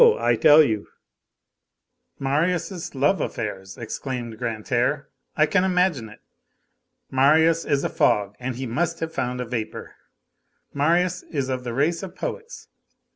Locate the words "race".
11.75-12.01